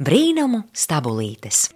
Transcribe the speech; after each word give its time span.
Brīnumu 0.00 0.62
stabulītes. 0.72 1.66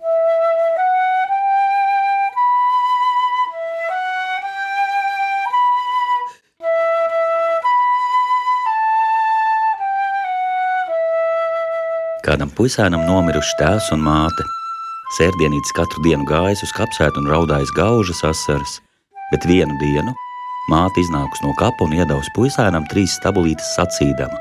Kādam 12.24 12.48
puisēnam 12.48 13.04
nomiruši 13.04 13.58
tēvs 13.60 13.90
un 13.92 14.00
māte. 14.00 14.48
Sērdienītis 15.18 15.76
katru 15.76 16.00
dienu 16.08 16.24
gājis 16.24 16.64
uz 16.64 16.72
kapsētu 16.80 17.20
un 17.20 17.28
raudājis 17.28 17.74
gaužas 17.76 18.24
asaras, 18.24 18.78
bet 19.34 19.44
vienu 19.44 19.76
dienu 19.84 20.16
māte 20.72 21.04
iznākus 21.04 21.44
no 21.44 21.52
kapa 21.60 21.84
un 21.84 21.92
iedavusi 22.00 22.32
puisēnam 22.40 22.88
trīs 22.88 23.20
stabulītes 23.20 23.76
sacīdama. 23.76 24.40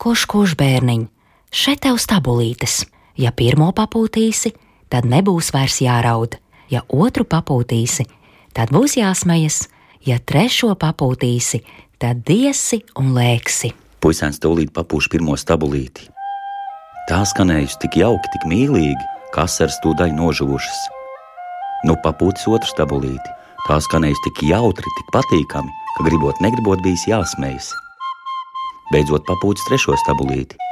Kurš, 0.00 0.24
kurš 0.32 0.56
bērniņ, 0.56 1.04
šeit 1.50 1.82
tev 1.86 1.98
stabulītes? 2.02 2.84
Ja 3.18 3.32
pirmo 3.34 3.72
papūtīsi, 3.74 4.52
tad 4.92 5.08
nebūs 5.08 5.50
vairs 5.54 5.80
jāraud, 5.82 6.36
ja 6.70 6.84
otru 6.88 7.24
papūtīsi, 7.26 8.06
tad 8.54 8.70
būs 8.74 8.94
jāsmejas, 9.00 9.64
ja 10.06 10.20
trešo 10.22 10.74
papūtīsi, 10.78 11.64
tad 11.98 12.22
diesi 12.26 12.84
un 12.98 13.10
lēksi. 13.16 13.72
Puisēns 13.98 14.38
tūlīt 14.38 14.70
papūš 14.76 15.10
pirmo 15.10 15.34
stabulīti. 15.34 16.06
Tā 17.08 17.24
skanējusi 17.26 17.80
tik 17.82 17.98
jauki, 17.98 18.30
tik 18.36 18.46
mīlīgi, 18.46 19.10
ka 19.34 19.48
asaras 19.48 19.80
tūdaļ 19.82 20.14
nožūšas. 20.14 20.80
Nu, 21.88 21.96
papūtis 22.04 22.46
otru 22.50 22.70
stabulīti. 22.70 23.34
Tā 23.66 23.80
skanējusi 23.82 24.24
tik 24.28 24.44
jautri, 24.52 24.94
tik 25.00 25.10
patīkami, 25.16 25.74
ka 25.96 26.06
gribot, 26.06 26.38
negribot, 26.44 26.80
bijis 26.84 27.08
jāsmējas. 27.10 27.72
Beidzot, 28.92 29.26
papūtis 29.28 29.66
trešo 29.68 29.98
stabulīti. 30.04 30.67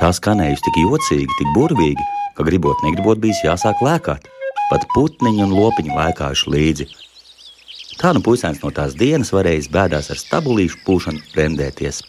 Tā 0.00 0.10
skanējusi 0.14 0.64
tik 0.66 0.78
jocīgi, 0.82 1.38
tik 1.38 1.50
burvīgi, 1.54 2.06
ka 2.34 2.46
gribot, 2.46 2.80
negribot, 2.86 3.20
bijis 3.22 3.42
jāsāk 3.46 3.82
lēkāt. 3.84 4.26
Pat 4.70 4.86
putniņi 4.94 5.44
un 5.44 5.52
lopiņi 5.54 5.94
lēkājuši 5.94 6.50
līdzi. 6.54 6.88
Tā 8.00 8.10
nu 8.16 8.24
puisēns 8.24 8.62
no 8.64 8.72
tās 8.74 8.96
dienas 8.98 9.30
varējis 9.34 9.70
bēdās 9.70 10.10
ar 10.10 10.18
stabulīšu 10.18 10.80
pūšanu 10.86 11.22
rendēties. 11.36 12.02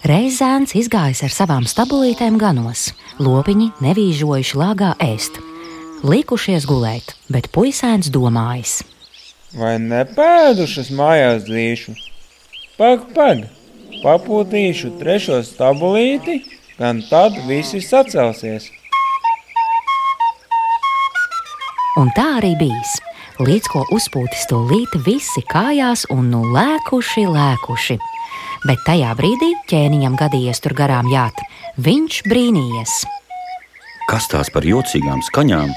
Reizēns 0.00 0.72
izgājis 0.80 1.20
ar 1.26 1.34
savām 1.34 1.66
stabulītēm 1.68 2.38
ganos, 2.40 2.88
lopiņi 3.20 3.68
nevīžojuši 3.84 4.58
lāgā 4.58 4.94
ēst. 5.04 5.36
Likušies 6.00 6.64
gulēt, 6.64 7.12
bet 7.28 7.50
puisēns 7.52 8.08
domājis. 8.10 8.80
Vai 9.60 9.74
nepēdušas 9.82 10.88
mājās 10.96 11.44
dzīšu? 11.44 11.92
Pak, 12.80 13.10
pak, 13.12 13.44
papūtīšu 14.00 14.94
trešo 15.02 15.42
stabulīti, 15.44 16.38
gan 16.80 17.02
tad 17.10 17.36
visi 17.44 17.82
sacelsies. 17.84 18.70
Un 22.00 22.08
tā 22.16 22.24
arī 22.38 22.54
bijis. 22.56 22.96
Līdz 23.40 23.68
ko 23.72 23.82
uzpūtis 23.92 24.46
to 24.48 24.62
līti, 24.68 25.00
visi 25.04 25.42
kājās 25.48 26.06
un 26.12 26.30
nu 26.32 26.40
lēkuši, 26.54 27.26
lēkuši. 27.28 27.96
Bet 28.64 28.80
tajā 28.86 29.12
brīdī 29.16 29.52
ķēniņam 29.68 30.16
gadījies 30.20 30.60
tur 30.64 30.76
garām 30.76 31.08
jāt. 31.12 31.36
Viņš 31.80 32.22
brīnījies. 32.28 32.96
Kas 34.08 34.28
tās 34.32 34.52
par 34.52 34.64
jocīgām 34.68 35.20
skaņām? 35.24 35.72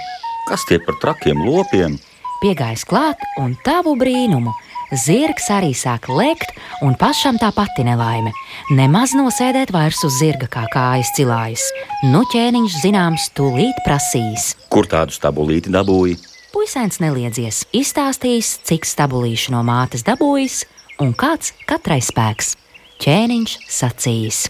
Kas 0.47 0.63
tie 0.67 0.79
par 0.83 0.99
trakiem 1.03 1.43
lopiem? 1.47 1.99
Piegājis 2.43 2.83
klāt 2.87 3.19
un 3.39 3.55
tavu 3.63 3.95
brīnumu. 3.99 4.51
Zirgs 4.93 5.47
arī 5.49 5.71
sāk 5.73 6.05
lekt, 6.05 6.51
un 6.85 6.93
pašam 6.99 7.39
tā 7.41 7.49
pati 7.55 7.81
nelaime. 7.87 8.29
Nemaz 8.77 9.15
nosēdēt 9.17 9.71
vairs 9.73 10.03
uz 10.05 10.19
zirga 10.19 10.45
kā 10.51 10.67
kājas 10.69 11.09
cilājas. 11.17 11.63
Nu 12.05 12.21
ķēniņš 12.29 12.75
zināms 12.83 13.31
tūlīt 13.33 13.79
prasīs. 13.87 14.51
Kur 14.69 14.85
tādu 14.89 15.15
stabulīti 15.15 15.73
dabūji? 15.73 16.19
Puisēns 16.53 17.01
neliedzies, 17.01 17.63
izstāstījis, 17.73 18.59
cik 18.69 18.85
stabulīšu 18.85 19.55
no 19.55 19.63
mātes 19.65 20.05
dabūjis 20.05 20.59
un 21.01 21.15
kāds 21.17 21.55
katrai 21.65 21.97
spēks. 22.05 22.53
Ķēniņš 23.01 23.55
sacījis: 23.73 24.43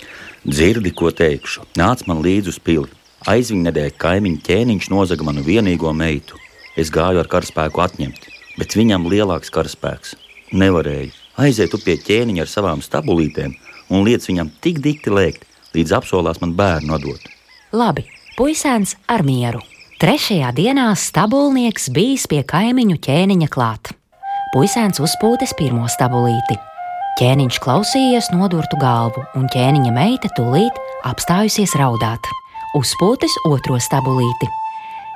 Dzirdi, 0.44 0.92
ko 0.92 1.14
teikšu, 1.16 1.64
nāc 1.80 2.04
man 2.10 2.20
līdzi 2.26 2.52
uz 2.52 2.60
pili. 2.60 2.92
Aizviņa 3.32 3.70
nedēļa 3.70 3.96
kaimiņa 3.96 4.44
ķēniņš 4.44 4.92
nozaga 4.92 5.24
manu 5.24 5.46
vienīgo 5.48 5.96
meitu. 5.96 6.36
Es 6.76 6.92
gāju 6.92 7.24
ar 7.24 7.32
karaspēku 7.32 7.80
atņemt, 7.86 8.28
bet 8.60 8.76
viņam 8.76 9.08
lielāks 9.08 9.54
karaspēks. 9.54 10.18
Nevarēju. 10.54 11.12
Aiziet 11.42 11.72
tu 11.74 11.80
pie 11.82 11.98
ķēniņa 11.98 12.46
ar 12.46 12.50
savām 12.50 12.82
stabulītēm 12.86 13.56
un 13.94 14.04
liec 14.06 14.26
viņam 14.30 14.52
tik 14.64 14.82
dikti 14.84 15.14
lēkt, 15.14 15.48
līdz 15.74 15.96
apsolās 15.98 16.42
man 16.44 16.54
bērnu 16.58 17.00
dot. 17.02 17.26
Labi, 17.74 18.06
puisēns 18.38 18.96
ar 19.10 19.26
mieru. 19.26 19.64
Trešajā 20.02 20.52
dienā 20.54 20.92
stabulnieks 21.00 21.90
bijis 21.96 22.28
pie 22.30 22.44
kaimiņu 22.46 23.00
ķēniņa 23.02 23.50
klāt. 23.54 23.94
Puisēns 24.54 25.02
uzpūtis 25.02 25.56
pirmo 25.58 25.88
stabulīti. 25.90 26.60
Ķēniņš 27.18 27.60
klausījies 27.62 28.32
nodurtu 28.34 28.78
galvu, 28.82 29.24
un 29.38 29.48
ķēniņa 29.54 29.94
meita 29.94 30.30
tūlīt 30.38 30.78
apstājusies 31.10 31.78
raudāt. 31.80 32.30
Uzpūtis 32.78 33.38
otro 33.50 33.78
stabulīti. 33.82 34.50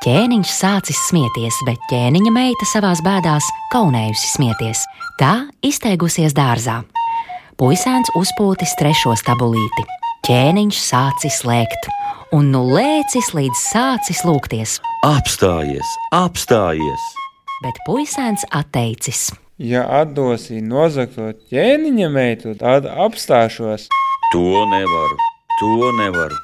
Ķēniņš 0.06 0.50
sācis 0.53 0.97
smieties, 1.09 1.56
bet 1.66 1.81
ķēniņa 1.90 2.31
meita 2.34 2.68
savās 2.69 3.00
bēdās 3.06 3.46
kaunējusi 3.74 4.30
smieties. 4.35 4.84
Tā 5.18 5.47
izteigusies 5.66 6.35
dārzā. 6.38 6.84
Puisēns 7.58 8.12
uzpūtis 8.19 8.75
trešo 8.78 9.16
stabulīti. 9.18 9.85
Ķēniņš 10.28 10.80
sācis 10.84 11.40
lēkt, 11.47 11.90
un 12.35 12.52
nu 12.53 12.62
lēcis 12.75 13.31
līdz 13.34 13.58
sācis 13.72 14.22
lūgties, 14.28 14.78
Apstājies, 15.08 15.90
apstājies! 16.14 17.03
bet 17.64 17.78
puisēns 17.88 18.46
atteicis. 18.53 19.31
Ja 19.58 19.81
atdosi 20.03 20.59
nozagto 20.62 21.31
ķēniņa 21.50 22.09
meitu, 22.14 22.53
tad 22.59 22.85
apstāšos. 22.85 23.88
To 24.34 24.66
nevaru, 24.69 25.18
to 25.58 25.91
nevaru. 25.97 26.38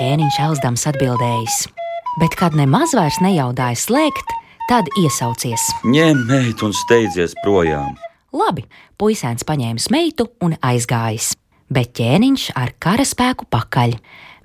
Ķēniņš 0.00 0.38
Elsdams 0.48 0.86
atbildējis, 0.90 1.58
bet 2.18 2.34
kad 2.38 2.56
nemaz 2.58 2.94
vairs 2.96 3.20
nejaudāja 3.22 3.78
slēgt, 3.78 4.34
tad 4.70 4.88
iesaucies. 4.98 5.68
Ņem 5.86 6.26
meitu 6.30 6.70
un 6.70 6.74
steidzies 6.76 7.36
projām. 7.44 7.94
Labi, 8.34 8.66
puisēns 8.98 9.46
paņēma 9.46 9.90
meitu 9.90 10.28
un 10.42 10.54
aizgājis, 10.62 11.32
bet 11.70 11.94
ķēniņš 11.98 12.50
ar 12.58 12.74
karaspēku 12.82 13.48
pakaļ. 13.50 13.96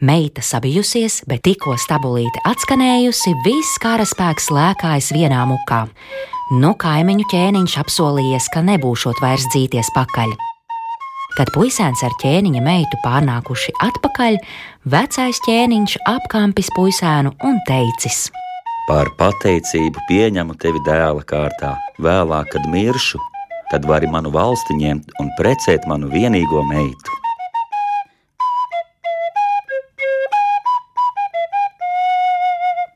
Meita 0.06 0.42
sabijusies, 0.44 1.22
bet 1.30 1.46
tikko 1.48 1.78
stabulīte 1.80 2.42
atskanējusi, 2.50 3.32
viss 3.46 3.78
karaspēks 3.82 4.52
lēkājas 4.52 5.14
vienā 5.16 5.46
mukā. 5.50 5.86
Nu, 6.60 6.76
kaimiņu 6.78 7.30
ķēniņš 7.32 7.78
apsolījies, 7.82 8.52
ka 8.54 8.62
nebūšot 8.66 9.22
vairs 9.24 9.48
dzīties 9.54 9.94
pakaļ. 9.96 10.36
Kad 11.36 11.50
puisēns 11.52 12.00
ar 12.08 12.14
ķēniņa 12.22 12.62
meitu 12.64 12.96
pārnākuši 13.04 13.74
atpakaļ, 13.84 14.38
vecais 14.88 15.42
ķēniņš 15.44 15.98
apkampis 16.08 16.70
puisēnu 16.78 17.34
un 17.44 17.58
teicis: 17.68 18.30
Par 18.88 19.12
pateicību 19.20 20.06
pieņemu 20.08 20.56
tevi 20.64 20.80
dēla 20.88 21.26
kārtā. 21.28 21.74
Vēlāk, 22.00 22.54
kad 22.54 22.70
miršu, 22.72 23.20
tad 23.74 23.84
vari 23.90 24.08
manu 24.08 24.32
valsti 24.32 24.78
ņemt 24.80 25.12
un 25.20 25.34
precēt 25.36 25.84
manu 25.92 26.08
vienīgo 26.14 26.64
meitu. 26.72 27.15